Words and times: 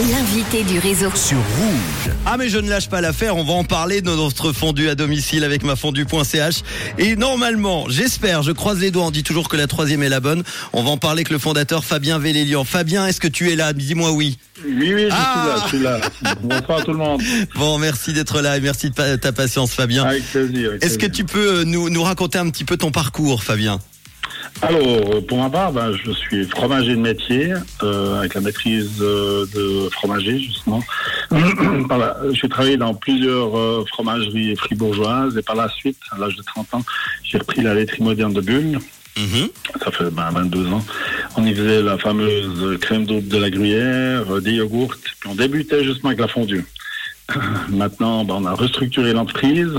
L'invité 0.00 0.64
du 0.64 0.80
réseau. 0.80 1.08
sur 1.14 1.36
Rouge. 1.38 2.12
Ah 2.26 2.36
mais 2.36 2.48
je 2.48 2.58
ne 2.58 2.68
lâche 2.68 2.88
pas 2.88 3.00
l'affaire, 3.00 3.36
on 3.36 3.44
va 3.44 3.52
en 3.52 3.62
parler 3.62 4.00
de 4.02 4.10
notre 4.10 4.52
fondu 4.52 4.88
à 4.88 4.96
domicile 4.96 5.44
avec 5.44 5.62
ma 5.62 5.76
fondue.ch 5.76 6.62
et 6.98 7.14
normalement, 7.14 7.86
j'espère, 7.88 8.42
je 8.42 8.50
croise 8.50 8.80
les 8.80 8.90
doigts, 8.90 9.04
on 9.06 9.10
dit 9.12 9.22
toujours 9.22 9.48
que 9.48 9.56
la 9.56 9.68
troisième 9.68 10.02
est 10.02 10.08
la 10.08 10.18
bonne, 10.18 10.42
on 10.72 10.82
va 10.82 10.90
en 10.90 10.96
parler 10.96 11.20
avec 11.20 11.30
le 11.30 11.38
fondateur 11.38 11.84
Fabien 11.84 12.18
Vélélian. 12.18 12.64
Fabien, 12.64 13.06
est-ce 13.06 13.20
que 13.20 13.28
tu 13.28 13.52
es 13.52 13.56
là? 13.56 13.72
Dis-moi 13.72 14.10
oui. 14.10 14.36
Oui, 14.66 14.94
oui, 14.94 15.06
je 15.08 15.08
Ah 15.12 15.64
suis 15.68 15.78
là, 15.78 16.00
je 16.02 16.08
suis 16.16 16.24
là. 16.24 16.34
Bonsoir 16.42 16.80
à 16.80 16.82
tout 16.82 16.92
le 16.92 16.98
monde. 16.98 17.22
Bon, 17.56 17.78
merci 17.78 18.12
d'être 18.12 18.40
là 18.40 18.56
et 18.56 18.60
merci 18.60 18.90
de 18.90 19.16
ta 19.16 19.32
patience 19.32 19.72
Fabien. 19.72 20.04
Avec 20.04 20.24
plaisir. 20.24 20.70
avec 20.70 20.84
Est-ce 20.84 20.98
que 20.98 21.06
tu 21.06 21.24
peux 21.24 21.60
euh, 21.60 21.64
nous, 21.64 21.88
nous 21.88 22.02
raconter 22.02 22.38
un 22.38 22.50
petit 22.50 22.64
peu 22.64 22.76
ton 22.76 22.90
parcours 22.90 23.44
Fabien? 23.44 23.78
Alors, 24.62 24.82
euh, 24.82 25.20
pour 25.20 25.38
ma 25.38 25.50
part, 25.50 25.72
ben, 25.72 25.92
je 25.92 26.12
suis 26.12 26.44
fromager 26.46 26.94
de 26.94 27.00
métier, 27.00 27.52
euh, 27.82 28.20
avec 28.20 28.34
la 28.34 28.40
maîtrise 28.40 28.98
euh, 29.00 29.44
de 29.54 29.88
fromager, 29.90 30.38
justement. 30.38 30.82
Voilà, 31.88 32.16
J'ai 32.32 32.48
travaillé 32.48 32.76
dans 32.76 32.94
plusieurs 32.94 33.56
euh, 33.56 33.84
fromageries 33.88 34.56
fribourgeoises 34.56 35.36
et 35.36 35.42
par 35.42 35.56
la 35.56 35.68
suite, 35.68 35.98
à 36.12 36.18
l'âge 36.18 36.36
de 36.36 36.42
30 36.42 36.74
ans, 36.74 36.82
j'ai 37.22 37.38
repris 37.38 37.62
la 37.62 37.74
laiterie 37.74 38.02
moderne 38.02 38.32
de 38.32 38.40
Bulle. 38.40 38.78
Mhm. 39.16 39.48
Ça 39.82 39.90
fait 39.90 40.10
ben, 40.10 40.30
22 40.30 40.68
ans. 40.72 40.84
On 41.36 41.44
y 41.44 41.54
faisait 41.54 41.82
la 41.82 41.98
fameuse 41.98 42.78
crème 42.80 43.06
d'eau 43.06 43.20
de 43.20 43.38
la 43.38 43.50
gruyère, 43.50 44.24
euh, 44.34 44.40
des 44.40 44.52
yogourts, 44.52 44.94
puis 45.02 45.30
on 45.30 45.34
débutait 45.34 45.84
justement 45.84 46.08
avec 46.08 46.20
la 46.20 46.28
fondue. 46.28 46.64
Maintenant, 47.68 48.24
ben, 48.24 48.34
on 48.38 48.44
a 48.44 48.54
restructuré 48.54 49.12
l'entreprise 49.12 49.74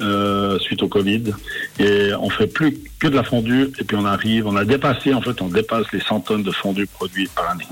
euh, 0.00 0.58
suite 0.58 0.82
au 0.82 0.88
Covid 0.88 1.32
et 1.78 2.10
on 2.18 2.30
fait 2.30 2.46
plus 2.46 2.78
que 2.98 3.06
de 3.06 3.14
la 3.14 3.22
fondue 3.22 3.70
et 3.78 3.84
puis 3.84 3.96
on 3.96 4.04
arrive, 4.04 4.46
on 4.46 4.56
a 4.56 4.64
dépassé 4.64 5.14
en 5.14 5.20
fait, 5.20 5.40
on 5.40 5.48
dépasse 5.48 5.86
les 5.92 6.00
100 6.00 6.20
tonnes 6.20 6.42
de 6.42 6.50
fondue 6.50 6.86
produites 6.86 7.30
par 7.32 7.50
année. 7.50 7.64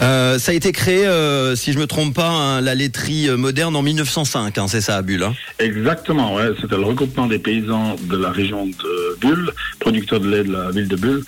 Euh, 0.00 0.38
Ça 0.38 0.52
a 0.52 0.54
été 0.54 0.72
créé, 0.72 1.06
euh, 1.06 1.56
si 1.56 1.72
je 1.72 1.78
me 1.78 1.86
trompe 1.86 2.14
pas, 2.14 2.28
hein, 2.28 2.60
la 2.60 2.74
laiterie 2.74 3.28
euh, 3.28 3.36
moderne 3.36 3.74
en 3.74 3.82
1905, 3.82 4.58
hein, 4.58 4.66
c'est 4.68 4.80
ça 4.80 4.96
à 4.96 5.02
Bulle 5.02 5.22
hein? 5.24 5.34
Exactement, 5.58 6.34
ouais, 6.34 6.50
c'était 6.60 6.76
le 6.76 6.84
regroupement 6.84 7.26
des 7.26 7.38
paysans 7.38 7.96
de 8.00 8.16
la 8.16 8.30
région 8.30 8.66
de 8.66 9.18
Bulle, 9.20 9.50
producteurs 9.80 10.20
de 10.20 10.28
lait 10.28 10.44
de 10.44 10.52
la 10.52 10.70
ville 10.70 10.88
de 10.88 10.96
Bulle, 10.96 11.22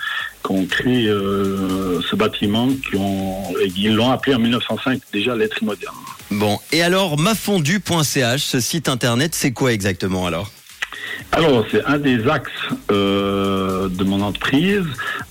qui 0.45 0.53
ont 0.53 0.67
créé 0.67 1.09
euh, 1.09 2.01
ce 2.03 2.17
bâtiment, 2.17 2.69
qui 2.69 2.97
ont, 2.97 3.55
et 3.61 3.73
ils 3.77 3.95
l'ont 3.95 4.11
appelé 4.11 4.35
en 4.35 4.39
1905 4.39 5.01
déjà 5.13 5.35
laiterie 5.35 5.67
moderne. 5.67 5.95
Bon, 6.31 6.59
et 6.73 6.83
alors 6.83 7.19
mafondu.ch, 7.19 8.43
ce 8.43 8.61
site 8.61 8.89
internet, 8.89 9.35
c'est 9.35 9.53
quoi 9.53 9.73
exactement 9.73 10.27
alors? 10.27 10.51
Alors, 11.33 11.65
c'est 11.71 11.85
un 11.85 11.99
des 11.99 12.27
axes 12.29 12.51
euh, 12.91 13.89
de 13.89 14.05
mon 14.05 14.23
entreprise. 14.23 14.85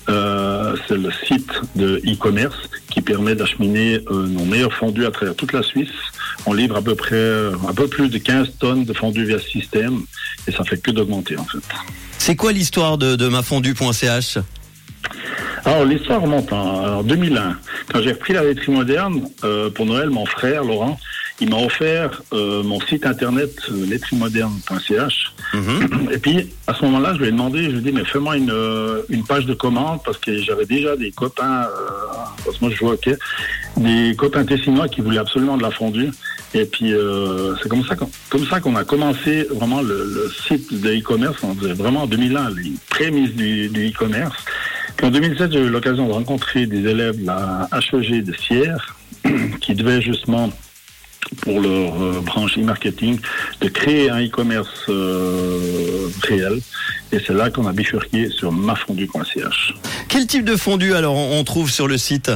Euh, 0.09 0.75
c'est 0.87 0.97
le 0.97 1.11
site 1.25 1.51
de 1.75 2.01
e-commerce 2.05 2.69
qui 2.89 3.01
permet 3.01 3.35
d'acheminer 3.35 3.99
euh, 4.09 4.27
nos 4.27 4.45
meilleurs 4.45 4.73
fondus 4.73 5.05
à 5.05 5.11
travers 5.11 5.35
toute 5.35 5.53
la 5.53 5.63
Suisse. 5.63 5.89
On 6.45 6.53
livre 6.53 6.77
à 6.77 6.81
peu 6.81 6.95
près 6.95 7.47
un 7.67 7.73
peu 7.73 7.87
plus 7.87 8.09
de 8.09 8.17
15 8.17 8.53
tonnes 8.59 8.85
de 8.85 8.93
fondus 8.93 9.25
via 9.25 9.39
ce 9.39 9.49
système 9.49 10.01
et 10.47 10.51
ça 10.51 10.63
fait 10.63 10.77
que 10.77 10.91
d'augmenter 10.91 11.37
en 11.37 11.45
fait. 11.45 11.59
C'est 12.19 12.35
quoi 12.35 12.51
l'histoire 12.51 12.97
de, 12.97 13.15
de 13.15 13.27
mafondu.ch 13.27 14.37
Alors 15.67 15.83
l'histoire 15.83 16.21
remonte 16.21 16.53
en, 16.53 16.99
en 16.99 17.03
2001. 17.03 17.57
Quand 17.91 18.01
j'ai 18.01 18.13
repris 18.13 18.31
la 18.31 18.41
laiterie 18.43 18.71
moderne, 18.71 19.27
euh, 19.43 19.69
pour 19.69 19.85
Noël, 19.85 20.09
mon 20.09 20.25
frère 20.25 20.63
Laurent, 20.63 20.97
il 21.41 21.49
m'a 21.49 21.57
offert 21.57 22.21
euh, 22.31 22.63
mon 22.63 22.79
site 22.79 23.05
internet 23.05 23.51
euh. 23.69 23.85
Mhm. 25.53 26.09
Et 26.13 26.19
puis 26.19 26.49
à 26.67 26.73
ce 26.73 26.85
moment-là, 26.85 27.13
je 27.15 27.19
lui 27.19 27.27
ai 27.27 27.31
demandé, 27.31 27.65
je 27.65 27.69
lui 27.71 27.77
ai 27.79 27.81
dit, 27.81 27.91
mais 27.91 28.05
fais-moi 28.05 28.37
une, 28.37 28.49
euh, 28.49 29.01
une 29.09 29.25
page 29.25 29.45
de 29.45 29.53
commande 29.53 29.99
parce 30.05 30.17
que 30.17 30.37
j'avais 30.37 30.65
déjà 30.65 30.95
des 30.95 31.11
copains, 31.11 31.63
euh, 31.63 32.13
parce 32.45 32.57
que 32.57 32.61
moi 32.61 32.71
je 32.71 32.77
jouais 32.77 32.91
au 32.91 33.79
des 33.81 34.15
copains 34.17 34.45
tessinois 34.45 34.87
qui 34.87 35.01
voulaient 35.01 35.19
absolument 35.19 35.57
de 35.57 35.63
la 35.63 35.71
fondue. 35.71 36.11
Et 36.53 36.63
puis 36.63 36.93
euh, 36.93 37.55
c'est 37.61 37.67
comme 37.67 37.83
ça 37.83 37.95
qu'on 37.95 38.09
comme 38.29 38.45
ça 38.45 38.61
qu'on 38.61 38.77
a 38.77 38.85
commencé 38.85 39.45
vraiment 39.51 39.81
le, 39.81 40.05
le 40.05 40.31
site 40.47 40.81
de 40.81 40.89
e-commerce. 40.91 41.37
On 41.43 41.53
faisait 41.53 41.73
vraiment 41.73 42.03
en 42.03 42.07
2001 42.07 42.51
les 42.51 42.71
prémices 42.89 43.35
du, 43.35 43.67
du 43.67 43.89
e-commerce. 43.89 44.37
En 45.03 45.11
2007, 45.11 45.51
j'ai 45.51 45.59
eu 45.59 45.69
l'occasion 45.69 46.07
de 46.07 46.11
rencontrer 46.11 46.65
des 46.65 46.89
élèves 46.89 47.21
de 47.21 47.27
la 47.27 47.69
HEG 47.71 48.23
de 48.23 48.33
Sierre 48.33 48.97
qui 49.61 49.75
devaient 49.75 50.01
justement 50.01 50.51
pour 51.41 51.61
leur 51.61 52.01
euh, 52.01 52.21
branche 52.21 52.57
e-marketing 52.57 53.19
de 53.61 53.67
créer 53.69 54.09
un 54.09 54.25
e-commerce 54.25 54.85
euh, 54.89 56.09
réel. 56.23 56.59
Et 57.11 57.19
c'est 57.25 57.33
là 57.33 57.49
qu'on 57.49 57.67
a 57.67 57.73
bifurqué 57.73 58.29
sur 58.29 58.51
mafondu.ch. 58.51 59.73
Quel 60.09 60.25
type 60.25 60.45
de 60.45 60.55
fondu 60.55 60.93
alors 60.93 61.15
on 61.15 61.43
trouve 61.43 61.69
sur 61.69 61.87
le 61.87 61.97
site? 61.97 62.31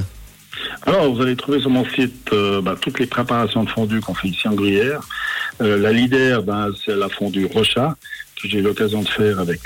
Alors, 0.83 1.13
vous 1.13 1.21
allez 1.21 1.35
trouver 1.35 1.59
sur 1.59 1.69
mon 1.69 1.85
site 1.85 2.29
euh, 2.33 2.61
bah, 2.61 2.75
toutes 2.79 2.99
les 2.99 3.05
préparations 3.05 3.63
de 3.63 3.69
fondue 3.69 4.01
qu'on 4.01 4.13
fait 4.13 4.29
ici 4.29 4.47
en 4.47 4.53
Gruyère. 4.53 5.01
Euh, 5.61 5.77
la 5.77 5.91
leader, 5.91 6.43
ben, 6.43 6.69
c'est 6.83 6.95
la 6.95 7.09
fondue 7.09 7.45
Rocha, 7.45 7.95
que 8.41 8.47
j'ai 8.47 8.59
eu 8.59 8.61
l'occasion 8.61 9.01
de 9.01 9.07
faire 9.07 9.39
avec 9.39 9.59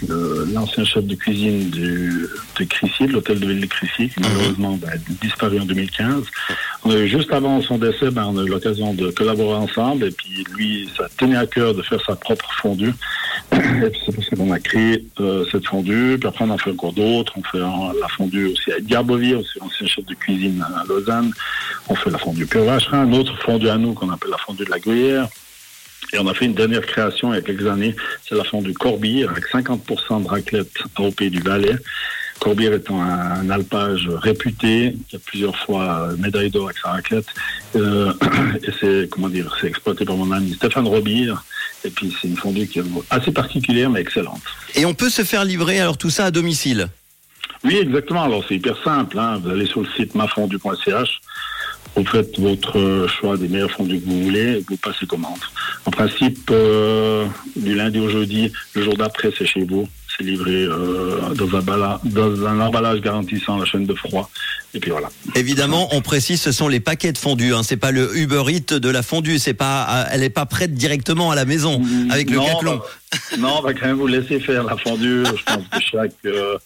l'ancien 0.54 0.84
chef 0.84 1.06
de 1.06 1.16
cuisine 1.16 1.70
du, 1.70 2.28
de 2.60 2.64
Crissy, 2.66 3.08
de 3.08 3.14
l'hôtel 3.14 3.40
de 3.40 3.48
ville 3.48 3.62
de 3.62 3.66
Crissy, 3.66 4.10
qui 4.10 4.20
malheureusement 4.22 4.78
ben, 4.78 4.90
a 4.90 4.98
disparu 5.22 5.60
en 5.60 5.66
2015. 5.66 6.24
On 6.84 6.92
a 6.92 6.98
eu, 6.98 7.08
juste 7.08 7.32
avant 7.32 7.62
son 7.62 7.78
décès, 7.78 8.12
ben, 8.12 8.26
on 8.26 8.38
a 8.38 8.44
eu 8.44 8.50
l'occasion 8.50 8.94
de 8.94 9.10
collaborer 9.12 9.58
ensemble, 9.58 10.06
et 10.06 10.12
puis 10.12 10.44
lui, 10.56 10.90
ça 10.98 11.08
tenait 11.18 11.38
à 11.38 11.46
cœur 11.46 11.74
de 11.74 11.82
faire 11.82 12.04
sa 12.06 12.16
propre 12.16 12.52
fondue. 12.62 12.94
Et 13.52 13.90
puis 13.90 14.02
c'est 14.06 14.14
pour 14.14 14.24
ça 14.24 14.36
qu'on 14.36 14.52
a 14.52 14.60
créé 14.60 15.06
euh, 15.20 15.46
cette 15.52 15.66
fondue. 15.68 16.18
Puis 16.20 16.28
après, 16.28 16.46
on 16.46 16.50
en 16.50 16.58
fait 16.58 16.72
encore 16.72 16.94
d'autres. 16.94 17.34
On 17.38 17.44
fait 17.44 17.60
la 17.60 18.08
fondue 18.08 18.48
aussi 18.48 18.72
à 18.72 18.80
Garbovier, 18.80 19.36
aussi 19.36 19.60
ancien 19.62 19.86
chef 19.88 20.06
de 20.06 20.14
cuisine 20.14 20.66
à 20.76 20.84
Lausanne. 20.88 21.32
On 21.88 21.96
fait 21.96 22.10
la 22.10 22.18
fondue 22.18 22.46
Pure 22.46 22.64
Vacherin, 22.64 23.02
un 23.02 23.14
autre 23.14 23.38
fondue 23.44 23.70
à 23.70 23.78
nous 23.78 23.94
qu'on 23.94 24.10
appelle 24.10 24.32
la 24.32 24.38
fondue 24.38 24.66
de 24.66 24.70
la 24.70 24.80
Gruyère. 24.80 25.28
Et 26.14 26.20
on 26.20 26.28
a 26.28 26.34
fait 26.34 26.46
une 26.46 26.54
dernière 26.54 26.86
création 26.86 27.34
il 27.34 27.36
y 27.36 27.40
a 27.40 27.42
quelques 27.42 27.68
années, 27.68 27.96
c'est 28.28 28.36
la 28.36 28.44
fondue 28.44 28.74
Corbière 28.74 29.32
avec 29.32 29.46
50% 29.46 30.24
de 30.24 30.28
raclette 30.28 30.72
AOP 30.96 31.24
du 31.24 31.40
Valais. 31.42 31.76
Corbière 32.40 32.74
étant 32.74 33.02
un, 33.02 33.32
un 33.42 33.50
alpage 33.50 34.08
réputé, 34.10 34.96
qui 35.10 35.16
a 35.16 35.20
plusieurs 35.20 35.56
fois 35.58 36.10
euh, 36.12 36.18
médaille 36.18 36.50
d'or 36.52 36.66
avec 36.66 36.78
sa 36.78 36.92
raclette. 36.92 37.26
Euh, 37.76 38.14
et 38.64 38.72
c'est, 38.80 39.10
comment 39.10 39.30
dire, 39.30 39.56
c'est 39.60 39.68
exploité 39.68 40.06
par 40.06 40.16
mon 40.18 40.32
ami 40.32 40.54
Stéphane 40.54 40.88
Robire. 40.88 41.44
Et 41.86 41.90
puis 41.90 42.16
c'est 42.22 42.28
une 42.28 42.36
fondue 42.38 42.68
qui 42.68 42.80
est 42.80 42.84
assez 43.10 43.32
particulière 43.32 43.90
mais 43.90 44.02
excellente. 44.02 44.42
Et 44.76 44.86
on 44.86 44.94
peut 44.94 45.10
se 45.10 45.24
faire 45.24 45.46
livrer 45.46 45.80
alors 45.80 45.98
tout 45.98 46.10
ça 46.10 46.26
à 46.26 46.32
domicile? 46.32 46.88
Oui, 47.64 47.78
exactement. 47.78 48.24
Alors, 48.24 48.44
c'est 48.48 48.56
hyper 48.56 48.76
simple. 48.84 49.18
hein. 49.18 49.40
Vous 49.42 49.50
allez 49.50 49.66
sur 49.66 49.82
le 49.82 49.88
site 49.96 50.14
mafondu.ch, 50.14 51.22
vous 51.96 52.06
faites 52.06 52.40
votre 52.40 53.08
choix 53.08 53.38
des 53.38 53.48
meilleurs 53.48 53.72
fondus 53.72 54.00
que 54.00 54.06
vous 54.06 54.24
voulez 54.24 54.64
vous 54.68 54.78
passez 54.78 55.06
commande. 55.06 55.40
En 55.86 55.92
principe, 55.92 56.50
euh, 56.52 57.26
du 57.56 57.76
lundi 57.76 58.00
au 58.00 58.10
jeudi, 58.10 58.52
le 58.74 58.82
jour 58.84 58.96
d'après, 58.96 59.32
c'est 59.38 59.46
chez 59.46 59.64
vous. 59.64 59.88
C'est 60.18 60.24
livré 60.24 60.64
euh, 60.64 61.20
dans, 61.36 61.56
un 61.58 61.62
bala- 61.62 62.00
dans 62.06 62.46
un 62.46 62.60
emballage 62.62 63.02
garantissant 63.02 63.58
la 63.58 63.66
chaîne 63.66 63.86
de 63.86 63.94
froid. 63.94 64.30
Et 64.74 64.80
puis 64.80 64.92
voilà. 64.92 65.10
Évidemment, 65.36 65.90
on 65.94 66.02
précise, 66.02 66.42
ce 66.42 66.52
sont 66.52 66.68
les 66.68 66.80
paquets 66.82 67.12
de 67.14 67.18
fondue. 67.18 67.54
Hein. 67.54 67.62
C'est 67.64 67.78
pas 67.78 67.92
le 67.92 68.18
Uber 68.18 68.44
Eats 68.50 68.80
de 68.80 68.90
la 68.90 69.02
fondue. 69.04 69.40
C'est 69.40 69.54
pas, 69.54 69.88
euh, 69.90 70.04
elle 70.12 70.24
est 70.24 70.30
pas 70.30 70.46
prête 70.46 70.74
directement 70.74 71.32
à 71.32 71.36
la 71.36 71.46
maison 71.46 71.82
avec 72.10 72.30
le 72.30 72.38
non, 72.38 72.46
cathlon. 72.46 72.76
bah, 72.78 72.86
non, 73.40 73.56
on 73.60 73.62
va 73.62 73.74
quand 73.74 73.86
même 73.88 73.96
vous 73.98 74.08
laisser 74.08 74.40
faire 74.40 74.64
la 74.64 74.76
fondue. 74.78 75.24
Je 75.26 75.44
pense 75.54 75.64
que 75.70 75.80
chaque, 75.92 76.12
euh, 76.26 76.58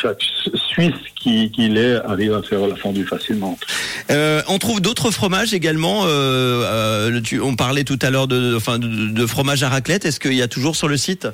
chaque 0.00 0.20
Suisse 0.72 0.94
qui, 1.16 1.50
qui 1.50 1.68
l'est 1.68 1.96
arrive 2.04 2.32
à 2.34 2.42
faire 2.42 2.66
la 2.66 2.76
fondue 2.76 3.04
facilement. 3.04 3.58
Euh, 4.10 4.42
on 4.48 4.58
trouve 4.58 4.80
d'autres 4.80 5.10
fromages 5.10 5.52
également. 5.52 6.02
Euh, 6.04 7.20
tu- 7.22 7.40
on 7.40 7.56
parlait 7.56 7.84
tout 7.84 7.98
à 8.02 8.10
l'heure 8.10 8.26
de, 8.28 8.58
de, 8.58 9.12
de 9.12 9.26
fromage 9.26 9.62
à 9.62 9.68
raclette. 9.68 10.04
Est-ce 10.04 10.20
qu'il 10.20 10.34
y 10.34 10.42
a 10.42 10.48
toujours 10.48 10.76
sur 10.76 10.88
le 10.88 10.96
site? 10.96 11.28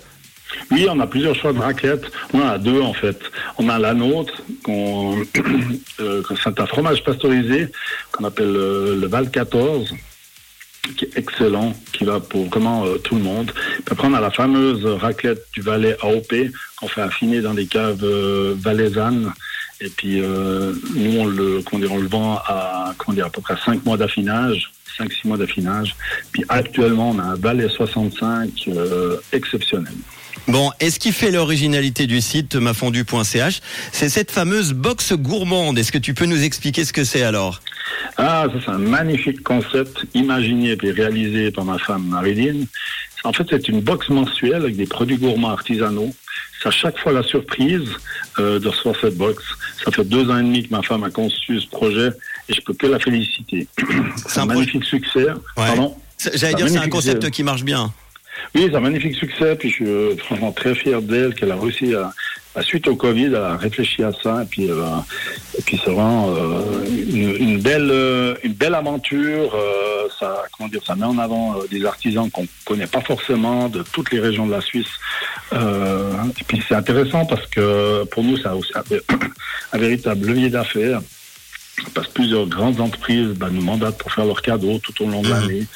Oui, 0.71 0.87
on 0.91 0.99
a 1.01 1.07
plusieurs 1.07 1.35
choix 1.35 1.53
de 1.53 1.59
raclette. 1.59 2.11
On 2.33 2.41
en 2.41 2.49
a 2.49 2.59
deux 2.59 2.81
en 2.81 2.93
fait. 2.93 3.19
On 3.59 3.69
a 3.69 3.79
la 3.79 3.95
nôtre, 3.95 4.43
qu'on, 4.65 5.19
euh, 6.01 6.23
c'est 6.43 6.61
un 6.61 6.67
fromage 6.67 7.05
pasteurisé 7.05 7.69
qu'on 8.13 8.25
appelle 8.25 8.55
euh, 8.57 9.01
le 9.01 9.07
Val 9.07 9.31
14, 9.31 9.95
qui 10.97 11.05
est 11.05 11.17
excellent, 11.17 11.75
qui 11.93 12.05
va 12.05 12.21
pour 12.21 12.47
vraiment 12.47 12.85
euh, 12.85 12.97
tout 12.99 13.17
le 13.17 13.23
monde. 13.23 13.53
Puis 13.53 13.85
après, 13.91 14.09
on 14.09 14.15
a 14.15 14.21
la 14.21 14.31
fameuse 14.31 14.85
raclette 14.85 15.45
du 15.53 15.61
Valais 15.61 15.97
AOP 16.03 16.35
qu'on 16.77 16.89
fait 16.89 17.03
affiner 17.03 17.41
dans 17.41 17.55
des 17.55 17.67
caves 17.67 18.05
euh, 18.05 18.55
valaisannes. 18.59 19.33
Et 19.81 19.91
puis 19.91 20.21
euh, 20.21 20.73
nous, 20.95 21.21
on 21.21 21.27
le, 21.27 21.61
comment 21.63 21.87
on 21.91 21.99
le 21.99 22.09
vend 22.09 22.37
à, 22.47 22.95
comment 22.99 23.15
dire, 23.15 23.27
à 23.27 23.31
peu 23.31 23.41
près 23.41 23.57
5 23.65 23.85
mois 23.85 23.97
d'affinage. 23.97 24.71
5-6 24.99 25.27
mois 25.27 25.37
d'affinage. 25.37 25.97
Puis 26.33 26.45
actuellement, 26.49 27.11
on 27.11 27.19
a 27.19 27.23
un 27.23 27.35
Valais 27.35 27.69
65 27.69 28.51
euh, 28.69 29.17
exceptionnel. 29.33 29.95
Bon, 30.49 30.71
et 30.79 30.91
ce 30.91 31.01
qui 31.01 31.11
fait 31.11 31.33
l'originalité 31.33 32.07
du 32.07 32.21
site 32.21 32.55
mafondu.ch, 32.55 33.61
c'est 33.91 34.09
cette 34.09 34.31
fameuse 34.31 34.75
box 34.75 35.13
gourmande. 35.15 35.77
Est-ce 35.77 35.91
que 35.91 35.99
tu 35.99 36.15
peux 36.15 36.27
nous 36.27 36.45
expliquer 36.45 36.85
ce 36.85 36.93
que 36.93 37.03
c'est 37.03 37.23
alors? 37.23 37.61
Ah, 38.17 38.47
ça 38.53 38.59
c'est 38.65 38.71
un 38.71 38.79
magnifique 38.79 39.43
concept 39.43 40.07
imaginé 40.15 40.77
et 40.81 40.91
réalisé 40.91 41.51
par 41.51 41.65
ma 41.65 41.79
femme 41.79 42.07
Marilyn. 42.07 42.65
En 43.25 43.33
fait, 43.33 43.45
c'est 43.51 43.69
une 43.69 43.81
box 43.81 44.09
mensuelle 44.09 44.63
avec 44.63 44.77
des 44.77 44.87
produits 44.87 45.17
gourmands 45.17 45.51
artisanaux. 45.51 46.15
C'est 46.63 46.69
à 46.69 46.71
chaque 46.73 46.99
fois 46.99 47.13
la 47.13 47.25
surprise 47.25 47.89
euh, 48.39 48.61
de 48.61 48.69
recevoir 48.69 48.95
cette 49.01 49.17
box. 49.17 49.43
Ça 49.85 49.91
fait 49.91 50.05
deux 50.05 50.31
ans 50.31 50.39
et 50.39 50.43
demi 50.43 50.67
que 50.67 50.71
ma 50.71 50.83
femme 50.83 51.03
a 51.03 51.11
conçu 51.11 51.61
ce 51.61 51.67
projet 51.67 52.11
et 52.49 52.55
je 52.55 52.61
peux 52.61 52.75
que 52.75 52.87
la 52.87 52.99
féliciter. 52.99 53.67
C'est 54.27 54.41
un, 54.41 54.47
magnifique 54.47 54.85
succès. 54.85 55.27
J'allais 56.35 56.55
dire, 56.55 56.69
c'est 56.69 56.79
un 56.79 56.89
concept 56.89 57.31
qui 57.31 57.43
marche 57.43 57.65
bien. 57.65 57.93
Oui, 58.55 58.69
c'est 58.71 58.77
un 58.77 58.81
magnifique 58.81 59.17
succès. 59.17 59.57
Puis 59.57 59.71
je 59.71 59.75
suis 59.75 59.87
euh, 59.87 60.15
vraiment 60.31 60.53
très 60.53 60.75
fier 60.75 61.03
d'elle, 61.03 61.35
qu'elle 61.35 61.53
a 61.53 61.57
réussi 61.57 61.95
à, 61.95 62.13
suite 62.63 62.89
au 62.89 62.97
Covid, 62.97 63.27
elle 63.27 63.37
a 63.37 63.57
réfléchi 63.57 64.03
à 64.03 64.13
ça. 64.23 64.43
Et 64.43 64.47
puis, 64.47 64.71
euh, 64.71 64.87
et 65.59 65.63
puis 65.63 65.81
c'est 65.83 65.91
vraiment 65.91 66.31
euh, 66.31 66.85
une, 66.89 67.61
belle, 67.61 68.39
une 68.43 68.55
belle 68.55 68.75
aventure. 68.75 69.55
ça, 70.19 70.43
comment 70.57 70.69
dire, 70.69 70.81
ça 70.87 70.95
met 70.95 71.05
en 71.05 71.19
avant 71.19 71.57
des 71.71 71.85
artisans 71.85 72.31
qu'on 72.31 72.47
connaît 72.65 72.87
pas 72.87 73.03
forcément 73.03 73.69
de 73.69 73.83
toutes 73.83 74.11
les 74.11 74.21
régions 74.21 74.47
de 74.47 74.53
la 74.53 74.63
Suisse. 74.63 74.89
et 75.53 76.45
puis 76.49 76.63
c'est 76.67 76.75
intéressant 76.75 77.27
parce 77.27 77.47
que 77.47 78.05
pour 78.05 78.23
nous, 78.25 78.39
ça 78.39 78.51
a 78.51 78.55
aussi 78.55 78.73
un, 78.75 79.79
véritable 79.79 80.27
levier 80.27 80.49
d'affaires 80.49 81.03
parce 81.95 82.09
que 82.09 82.13
plusieurs 82.13 82.47
grandes 82.47 82.81
entreprises 82.81 83.29
bah, 83.37 83.49
nous 83.51 83.63
mandatent 83.63 83.99
pour 83.99 84.13
faire 84.13 84.25
leurs 84.25 84.43
cadeaux 84.43 84.79
tout 84.79 85.05
au 85.05 85.09
long 85.09 85.23
de 85.23 85.29
mmh. 85.29 85.33
l'année. 85.33 85.67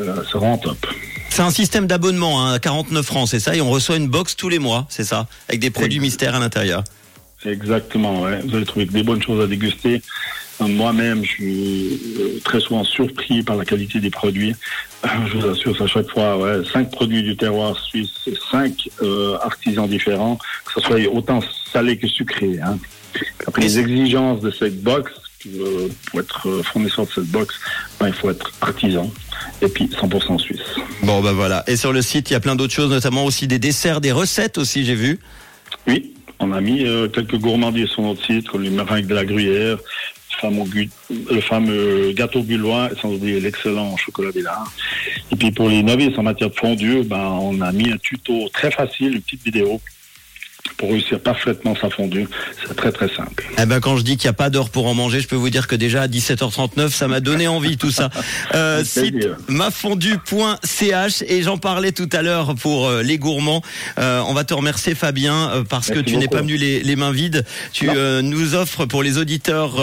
Euh, 0.00 0.16
c'est 0.30 0.38
vraiment 0.38 0.58
top. 0.58 0.86
C'est 1.30 1.42
un 1.42 1.50
système 1.50 1.86
d'abonnement 1.86 2.44
hein, 2.44 2.54
à 2.54 2.58
49 2.58 3.04
francs, 3.04 3.28
c'est 3.28 3.40
ça 3.40 3.54
Et 3.54 3.60
on 3.60 3.70
reçoit 3.70 3.96
une 3.96 4.08
box 4.08 4.36
tous 4.36 4.48
les 4.48 4.58
mois, 4.58 4.86
c'est 4.88 5.04
ça 5.04 5.26
Avec 5.48 5.60
des 5.60 5.70
produits 5.70 6.00
mystères 6.00 6.34
à 6.34 6.38
l'intérieur. 6.38 6.84
Exactement, 7.44 8.22
ouais. 8.22 8.40
Vous 8.46 8.56
allez 8.56 8.64
trouver 8.64 8.86
des 8.86 9.02
bonnes 9.02 9.22
choses 9.22 9.42
à 9.42 9.46
déguster. 9.46 10.02
Euh, 10.62 10.66
moi-même, 10.66 11.22
je 11.22 11.28
suis 11.28 12.00
euh, 12.18 12.40
très 12.44 12.60
souvent 12.60 12.82
surpris 12.84 13.42
par 13.42 13.56
la 13.56 13.64
qualité 13.64 14.00
des 14.00 14.10
produits. 14.10 14.54
Je 15.04 15.38
vous 15.38 15.46
assure, 15.46 15.80
à 15.80 15.86
chaque 15.86 16.10
fois, 16.10 16.38
ouais, 16.38 16.64
cinq 16.72 16.90
produits 16.90 17.22
du 17.22 17.36
terroir 17.36 17.78
suisse, 17.78 18.28
cinq 18.50 18.88
artisans 19.42 19.88
différents, 19.88 20.38
que 20.64 20.80
ce 20.80 20.80
soit 20.80 21.06
autant 21.12 21.40
salé 21.72 21.98
que 21.98 22.08
sucré. 22.08 22.58
Hein. 22.62 22.78
Après 23.46 23.62
les 23.62 23.78
exigences 23.78 24.40
de 24.40 24.50
cette 24.50 24.82
box, 24.82 25.12
pour 26.06 26.20
être 26.20 26.62
fournisseur 26.62 27.06
de 27.06 27.10
cette 27.10 27.26
box, 27.26 27.54
ben, 28.00 28.08
il 28.08 28.14
faut 28.14 28.30
être 28.30 28.52
artisan 28.60 29.10
et 29.62 29.68
puis 29.68 29.86
100% 29.86 30.38
suisse. 30.38 30.60
Bon 31.02 31.20
ben 31.22 31.32
voilà. 31.32 31.64
Et 31.66 31.76
sur 31.76 31.92
le 31.92 32.02
site, 32.02 32.30
il 32.30 32.34
y 32.34 32.36
a 32.36 32.40
plein 32.40 32.56
d'autres 32.56 32.72
choses, 32.72 32.90
notamment 32.90 33.24
aussi 33.24 33.46
des 33.46 33.58
desserts, 33.58 34.00
des 34.00 34.12
recettes 34.12 34.58
aussi, 34.58 34.84
j'ai 34.84 34.94
vu. 34.94 35.18
Oui, 35.86 36.14
on 36.38 36.52
a 36.52 36.60
mis 36.60 36.84
euh, 36.84 37.08
quelques 37.08 37.36
gourmandises 37.36 37.88
sur 37.88 38.02
notre 38.02 38.24
site, 38.24 38.48
comme 38.48 38.62
les 38.62 38.70
meringues 38.70 39.06
de 39.06 39.14
la 39.14 39.24
gruyère, 39.24 39.78
le 40.42 41.40
fameux 41.40 42.12
gâteau 42.12 42.42
bullois, 42.42 42.90
sans 43.00 43.12
oublier 43.12 43.40
l'excellent 43.40 43.96
chocolat 43.96 44.30
Villard. 44.30 44.70
Et 45.32 45.36
puis 45.36 45.50
pour 45.50 45.68
les 45.68 45.82
novices 45.82 46.18
en 46.18 46.22
matière 46.22 46.50
de 46.50 46.54
fondue, 46.54 47.02
ben, 47.04 47.38
on 47.40 47.60
a 47.60 47.72
mis 47.72 47.90
un 47.90 47.98
tuto 47.98 48.48
très 48.52 48.70
facile, 48.70 49.14
une 49.14 49.22
petite 49.22 49.44
vidéo 49.44 49.80
pour 50.76 50.90
réussir 50.90 51.20
parfaitement 51.20 51.74
sa 51.80 51.90
fondue. 51.90 52.28
C'est 52.66 52.76
très 52.76 52.92
très 52.92 53.08
simple. 53.08 53.44
Eh 53.58 53.66
ben 53.66 53.80
quand 53.80 53.96
je 53.96 54.02
dis 54.02 54.16
qu'il 54.16 54.28
n'y 54.28 54.30
a 54.30 54.34
pas 54.34 54.50
d'heure 54.50 54.70
pour 54.70 54.86
en 54.86 54.94
manger, 54.94 55.20
je 55.20 55.28
peux 55.28 55.36
vous 55.36 55.50
dire 55.50 55.66
que 55.66 55.76
déjà 55.76 56.02
à 56.02 56.08
17h39, 56.08 56.90
ça 56.90 57.08
m'a 57.08 57.20
donné 57.20 57.48
envie 57.48 57.76
tout 57.76 57.90
ça. 57.90 58.10
Euh, 58.54 58.84
site 58.84 59.28
mafondue.ch 59.48 61.22
et 61.26 61.42
j'en 61.42 61.58
parlais 61.58 61.92
tout 61.92 62.08
à 62.12 62.22
l'heure 62.22 62.54
pour 62.54 62.86
euh, 62.86 63.02
les 63.02 63.18
gourmands. 63.18 63.62
Euh, 63.98 64.22
on 64.26 64.34
va 64.34 64.44
te 64.44 64.54
remercier 64.54 64.94
Fabien 64.94 65.50
euh, 65.50 65.64
parce 65.64 65.88
que 65.90 65.98
tu 65.98 66.16
n'es 66.16 66.28
pas 66.28 66.40
venu 66.40 66.56
les, 66.56 66.82
les, 66.82 66.96
mains 66.96 67.12
vides. 67.12 67.44
Tu 67.72 67.88
nous 68.22 68.54
offres 68.54 68.86
pour 68.86 69.02
les 69.02 69.18
auditeurs 69.18 69.74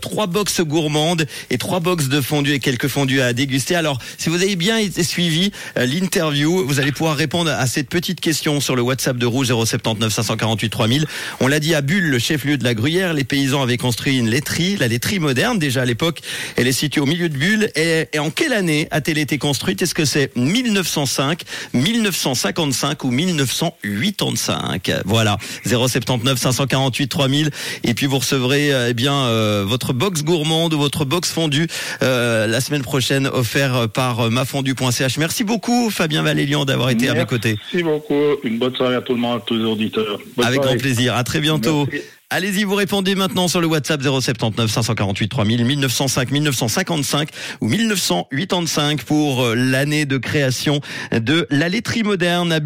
trois 0.00 0.26
box 0.26 0.60
gourmandes 0.60 1.26
et 1.50 1.58
trois 1.58 1.80
box 1.80 2.08
de 2.08 2.20
fondue 2.20 2.52
et 2.52 2.60
quelques 2.60 2.88
fondues 2.88 3.20
à 3.20 3.32
déguster. 3.32 3.74
Alors 3.74 3.98
si 4.18 4.28
vous 4.28 4.42
avez 4.42 4.56
bien 4.56 4.78
été 4.78 5.02
suivi 5.02 5.52
l'interview, 5.76 6.64
vous 6.66 6.80
allez 6.80 6.92
pouvoir 6.92 7.16
répondre 7.16 7.50
à 7.50 7.66
cette 7.66 7.88
petite 7.88 8.20
question 8.20 8.60
sur 8.60 8.76
le 8.76 8.82
WhatsApp 8.82 9.16
de 9.16 9.26
Rouge 9.26 9.48
079 9.48 10.12
548 10.22 10.70
3000. 10.70 11.06
On 11.40 11.48
l'a 11.48 11.60
dit 11.60 11.74
à 11.74 11.80
Bulle, 11.80 12.08
le 12.10 12.18
chef-lieu 12.18 12.56
de 12.56 12.64
la 12.64 12.74
Gruyère, 12.74 13.12
les 13.14 13.24
paysans 13.24 13.62
avaient 13.62 13.76
construit 13.76 14.18
une 14.18 14.28
laiterie, 14.28 14.76
la 14.76 14.88
laiterie 14.88 15.18
moderne 15.18 15.58
déjà 15.58 15.82
à 15.82 15.84
l'époque. 15.84 16.20
Elle 16.56 16.66
est 16.66 16.72
située 16.72 17.00
au 17.00 17.06
milieu 17.06 17.28
de 17.28 17.36
Bulle. 17.36 17.70
Et, 17.76 18.08
en 18.18 18.30
quelle 18.30 18.52
année 18.52 18.88
a-t-elle 18.90 19.18
été 19.18 19.38
construite? 19.38 19.82
Est-ce 19.82 19.94
que 19.94 20.04
c'est 20.04 20.34
1905, 20.36 21.42
1955 21.74 23.04
ou 23.04 23.10
1985 23.10 24.92
Voilà, 25.04 25.38
079 25.66 26.38
548 26.38 27.08
3000. 27.08 27.50
Et 27.84 27.94
puis 27.94 28.06
vous 28.06 28.18
recevrez 28.18 28.72
euh, 28.72 28.88
eh 28.90 28.94
bien 28.94 29.14
euh, 29.14 29.64
votre 29.66 29.92
box 29.92 30.22
gourmande 30.22 30.74
ou 30.74 30.78
votre 30.78 31.04
box 31.04 31.30
fondue 31.30 31.66
euh, 32.02 32.46
la 32.46 32.60
semaine 32.60 32.82
prochaine 32.82 33.26
offert 33.26 33.88
par 33.88 34.30
mafondue.ch. 34.30 35.18
Merci 35.18 35.44
beaucoup 35.44 35.90
Fabien 35.90 36.22
Valélian 36.22 36.64
d'avoir 36.64 36.90
été 36.90 37.08
à 37.08 37.14
mes 37.14 37.24
côtés. 37.24 37.56
Merci 37.72 37.82
beaucoup. 37.82 38.20
Une 38.44 38.58
bonne 38.58 38.74
soirée 38.74 38.96
à 38.96 39.02
tout 39.02 39.14
le 39.14 39.20
monde, 39.20 39.38
à 39.38 39.44
tous 39.44 39.54
les 39.54 39.64
auditeurs. 39.64 40.11
Avec 40.42 40.60
grand 40.60 40.76
plaisir. 40.76 41.14
À 41.14 41.24
très 41.24 41.40
bientôt. 41.40 41.88
Allez-y, 42.34 42.64
vous 42.64 42.76
répondez 42.76 43.14
maintenant 43.14 43.46
sur 43.46 43.60
le 43.60 43.66
WhatsApp 43.66 44.00
079 44.02 44.70
548 44.70 45.28
3000 45.28 45.66
1905 45.66 46.30
1955 46.30 47.28
ou 47.60 47.68
1985 47.68 49.02
pour 49.02 49.44
euh, 49.44 49.54
l'année 49.54 50.06
de 50.06 50.16
création 50.16 50.80
de 51.12 51.46
la 51.50 51.68
laiterie 51.68 52.04
moderne 52.04 52.58